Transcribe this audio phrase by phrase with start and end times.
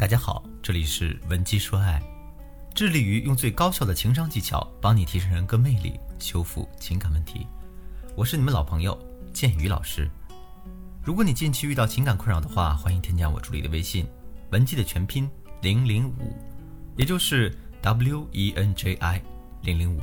[0.00, 2.02] 大家好，这里是文姬说爱，
[2.74, 7.46] 致力于用最高效的情商技巧帮你提升人格魅力，修复情感问题。
[8.16, 8.98] 我是你们老朋友
[9.34, 10.10] 建宇老师。
[11.04, 14.06] 如果你近期遇到情感困扰的话，欢迎添加我助理的微信
[14.52, 16.34] 文姬的全拼零零五，
[16.96, 19.22] 也就是 W E N J I
[19.60, 20.00] 零零五。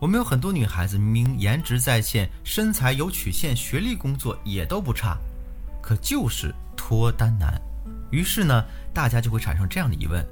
[0.00, 5.18] 我们有很多女孩子，明明颜值在线，身材有曲线，学历、工作也都不差，
[5.82, 7.60] 可就是脱单难。
[8.14, 10.24] 于是呢，大家就会产生这样的疑问：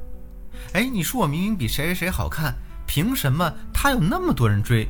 [0.73, 2.55] 哎，你说我明明比谁谁谁好看，
[2.87, 4.87] 凭什么他有那么多人追？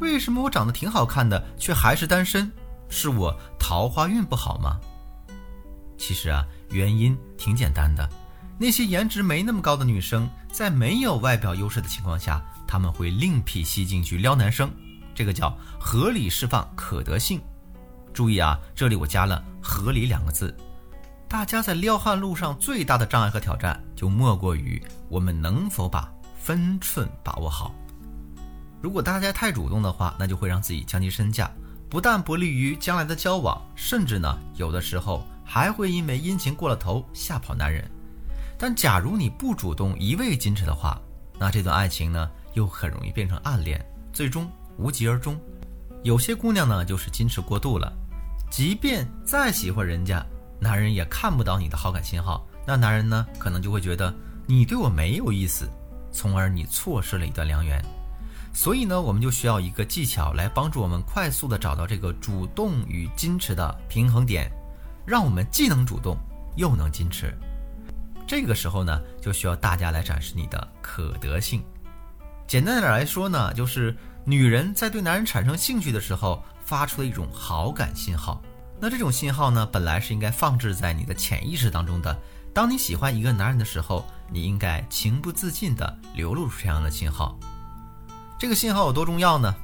[0.00, 2.50] 为什么我长得挺好看的，却还是单身？
[2.88, 4.80] 是我桃花运不好吗？
[5.98, 8.08] 其实啊，原因挺简单的。
[8.56, 14.70] 那些颜值没那么高的女生，在没有外表优势的情况下，他们会另辟蹊径去撩男生，
[15.14, 17.38] 这个叫合理释放可得性。
[18.14, 20.56] 注意啊，这里我加了“合理”两个字。
[21.28, 27.74] 大家在撩汉路上最大的障碍和挑战，就莫过于我们能否把分寸把握好。
[28.80, 31.50] 如果大家太主动的话，那就会让自己降低身价，
[31.88, 37.90] 不但不利于将来的交往，甚至呢，有的时候还会因为殷勤过了头吓跑男人。
[38.56, 41.00] 但假如你不主动，一味矜持的话，
[41.38, 45.36] 那这段爱情呢，又很容易变成暗恋，最终无疾而终。
[46.04, 47.92] 有些姑娘呢，就是矜持过度了，
[48.50, 50.24] 即便再喜欢人家，
[50.64, 54.12] 男人也看不到你的好感信号，那男人呢，可能就会觉得
[54.46, 55.68] 你对我没有意思，
[56.10, 57.84] 从而你错失了一段良缘。
[58.54, 64.50] 所以呢，我们就需要一个技巧来帮助我们快速的找到这个主动与矜持的平衡点，
[65.04, 66.16] 让我们既能主动
[66.56, 67.36] 又能矜持。
[68.26, 71.62] 这个时候呢，就需要大家来展示你的可得性。
[72.46, 78.40] 简单点来说呢，就是女人在对男人产生兴趣的时候，发出的一种好感信号。
[78.84, 82.14] 那这种信号呢，本来是应该放置在你的潜意识当中的。
[82.52, 87.38] 当你喜欢一个男人的时候，你应该情不自禁地流露出这样的信号。
[88.38, 89.56] 这个信号有多重要呢？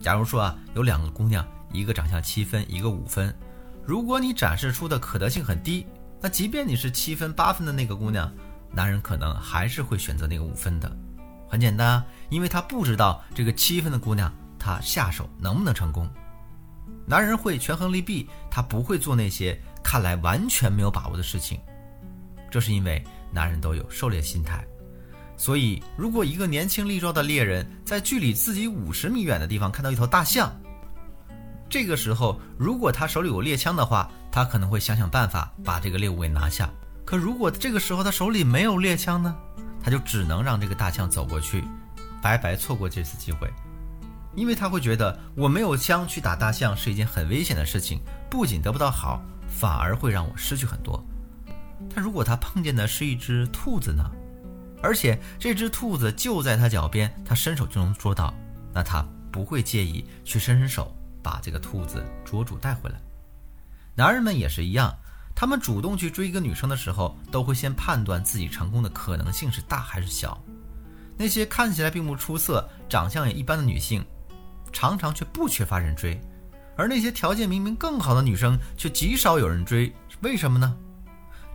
[0.00, 3.36] 假如说啊，有两个姑娘，一个长相七分，一个五分，
[3.84, 5.86] 如果你展示出的可得性很低。
[6.22, 8.32] 那即便你是七分八分的那个姑娘，
[8.72, 10.90] 男人可能还是会选择那个五分的。
[11.50, 16.08] 很简单，因为他不知道这个七分的姑娘他下手能不能成功。
[17.06, 21.60] 男人会权衡利弊，他不会做那些看来完全没有把握的事情。
[22.50, 24.64] 这是因为男人都有狩猎心态。
[25.36, 30.54] 所以，如果一个年轻力壮的猎人在距离自己五十米远的地方看到一头大象，
[31.68, 36.70] 这个时候，如果他手里有猎枪的话，他可能会想想办法把这个猎物给拿下。
[37.04, 39.36] 可如果这个时候他手里没有猎枪呢，
[39.82, 41.64] 他就只能让这个大象走过去，
[42.22, 43.52] 白白错过这次机会。
[44.36, 48.00] 因为他会觉得我没有枪去打大象是一件很危险的事情，
[48.30, 51.04] 不仅得不到好，反而会让我失去很多。
[51.94, 54.04] 但如果他碰见的是一只兔子呢？
[54.82, 58.34] 而且这只兔子就在他脚边，他伸手就能捉到，
[58.72, 60.94] 那他不会介意去伸伸手。
[61.24, 63.00] 把这个兔子捉住带回来。
[63.94, 64.94] 男人们也是一样，
[65.34, 70.38] 他们主动去追一个女生的时候，都会先判断自己成功的可能性是大还是小。
[71.16, 74.04] 那些看起来并不出色、长相也一般的女性，
[74.74, 76.18] 常常却不缺乏人追；
[76.76, 79.90] 而那些条件明明更好的女生，却极少有人追。
[80.20, 80.76] 为什么呢？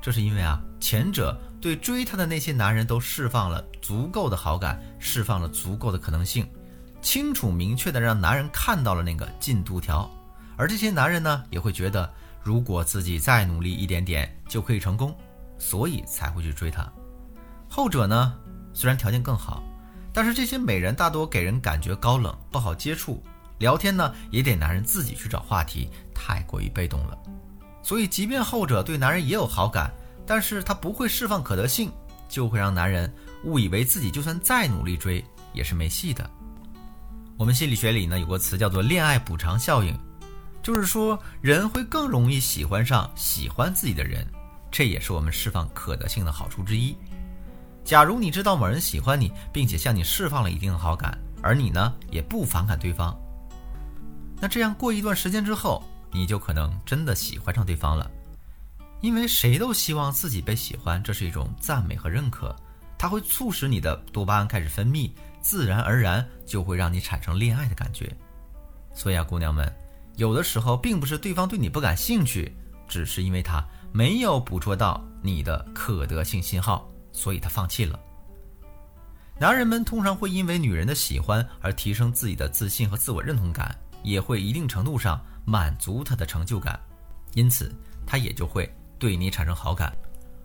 [0.02, 6.50] 这是因为啊，前者对追她的那些男人都释放了足够的好感，释放了足够的可能性。
[7.02, 10.10] 清楚明确的让男人看到了那个进度条，
[10.56, 15.16] 而这些男人呢，也会觉得如果自己再努力一点点就可以成功，
[15.58, 16.90] 所以才会去追她。
[17.70, 18.34] 后者呢，
[18.74, 19.64] 虽然条件更好，
[20.14, 23.24] 但是这些美人大多给人感觉高冷，不好接触，
[23.60, 27.18] 聊天呢也得男人自己去找话题，太过于被动了。
[27.82, 29.92] 所以，即便后者对男人也有好感，
[30.26, 31.92] 但是他不会释放可得性，
[32.28, 33.12] 就会让男人
[33.46, 36.30] 误以为自己就算再努力追也是没戏的。
[37.38, 39.98] 我们心理学里呢有个词叫做恋爱补偿效应，
[40.62, 44.28] 就是说人会更容易喜欢上喜欢自己的人，
[44.70, 46.96] 这也是我们释放可得性的好处之一。
[47.90, 53.20] 假如你知道某人喜欢你，并且向你释放了一定的好感，而你呢也不反感对方，
[54.40, 58.08] 那这样过一段时间之后，你就可能真的喜欢上对方了。
[59.02, 62.56] 因为谁都希望自己被喜欢，这是一种赞美和认可，
[62.96, 65.10] 它会促使你的多巴胺开始分泌。
[65.42, 68.16] 自然而然就会让你产生恋爱的感觉，
[68.94, 69.68] 所以啊，姑娘们，
[70.16, 72.56] 有的时候并不是对方对你不感兴趣，
[72.88, 76.88] 只是因为他没有捕捉到你的可得性信号，
[77.20, 78.00] 所以他放弃了。
[79.38, 86.80] 男人们通常会因为女人的喜欢而提升自己的自信和自我认同感，也会一定程度上满足他的成就感，
[87.34, 87.76] 因此
[88.06, 89.94] 他也就会对你产生好感。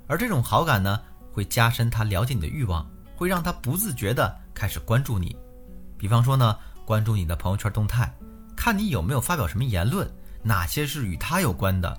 [0.08, 1.00] 而这种好感呢，
[1.32, 2.84] 会加深他了解你的欲望，
[3.14, 5.36] 会让他不自觉地开始关注你。
[5.96, 8.12] 比方说呢，关注你的朋友圈动态，
[8.56, 10.12] 看你有没有发表什么言论，
[10.42, 11.96] 哪些是与他有关的，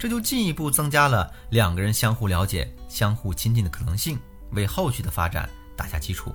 [0.00, 4.18] 这就进一步增加了两个人相互了解、相互亲近的可能性，
[4.52, 6.34] 为后续的发展打下基础。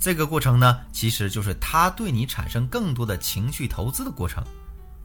[0.00, 4.42] 这个过程呢，其实就是他对你产生更多的情绪投资的过程。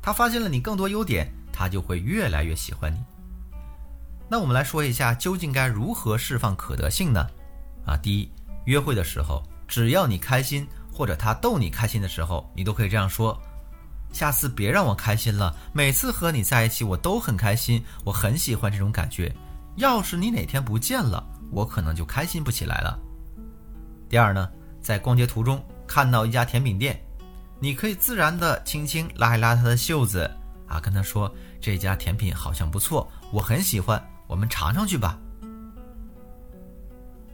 [0.01, 2.97] 他发现了你更多优点，他就会越来越喜欢你。
[4.27, 7.23] 那我们来说一下，究竟该如何释放可得性呢？
[7.85, 8.31] 啊，第一，
[8.65, 13.39] 约会的时候，只要你开心，或者他逗你开心的时候，你都可以这样说：
[14.11, 19.33] 下次别让我开心了，每次和你在一起我都很开心，我很喜欢这种感觉。
[19.75, 22.99] 要是你哪天不见了，我可能就开心不起来了。
[24.09, 24.49] 第二呢，
[24.81, 26.99] 在逛街途中看到一家甜品店。
[27.61, 30.31] 你可以自然的轻轻拉一拉他的袖子，
[30.65, 31.29] 啊，跟他说
[31.59, 35.19] 这家甜品好像不错，我很喜欢，我们尝尝去吧。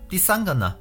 [0.10, 0.75] 第三个呢，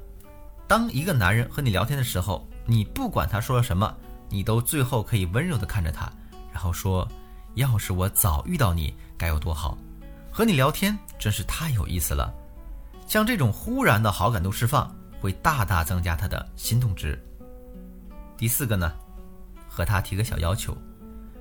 [0.67, 3.95] 当一个男人和你聊天的时候，你不管他说了什么，
[4.29, 6.11] 你都最后可以温柔地看着他，
[6.51, 7.07] 然后说，
[7.55, 9.77] 要是我早遇到你该有多好，
[10.31, 12.33] 和你聊天真是太有意思了。
[13.07, 17.21] 像这种忽然的好感度释放，会大大增加他的心动值。
[18.37, 18.91] 第四个呢？
[19.67, 20.75] 和他提个小要求，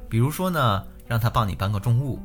[0.09, 2.21] 比如说呢，让他帮你搬个重物，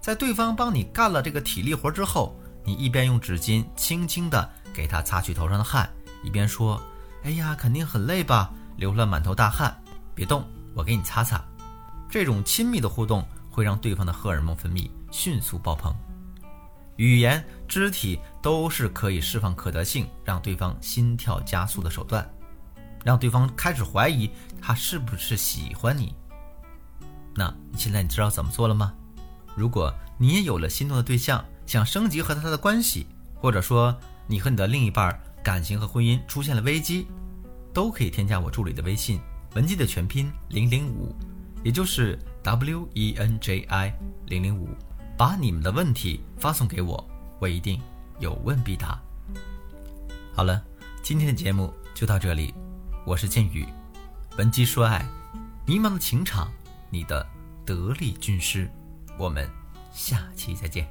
[0.00, 5.88] 在对方帮你干了这个体力活之后，你一边用纸巾轻轻地给他擦去头上的汗，
[6.24, 6.82] 一边说
[7.22, 9.76] ：“哎呀，肯定很累吧，流了满头大汗，
[10.14, 10.44] 别动，
[10.74, 11.44] 我给你擦擦。”
[12.08, 15.92] 这种亲密的互动会让对方的荷尔蒙分泌迅速爆棚，
[16.96, 22.28] 语言、肢体都是可以释放可得性，让对方心跳加速的手段。
[23.04, 24.30] 让对方开始怀疑
[24.62, 26.14] 他是不是喜欢你。
[27.34, 28.94] 那现在你知道怎么做了吗？
[29.56, 33.94] 如果你也有了心动的对象，想升级和他的关系，或者说
[34.26, 37.06] 你和你的另一半感情和婚姻出现了危机，
[37.74, 39.20] 都可以添加我助理的微信
[39.54, 41.14] 文姬的全拼零零五，
[41.62, 43.94] 也就是 W E N J I
[44.26, 44.68] 零零五，
[45.16, 47.08] 把你们的问题发送给我，
[47.38, 47.80] 我一定
[48.18, 49.00] 有问必答。
[50.34, 50.60] 好了，
[51.04, 52.52] 今天的节目就到这里。
[53.06, 53.64] 我是剑宇，
[54.36, 55.06] 闻鸡说爱，
[55.64, 56.50] 迷茫的情场，
[56.90, 57.24] 你的
[57.64, 58.68] 得力军师。
[59.16, 59.48] 我们
[59.92, 60.88] 下期再见。